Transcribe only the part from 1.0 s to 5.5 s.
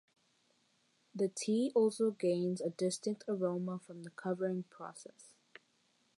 The tea also gains a distinct aroma from the covering process.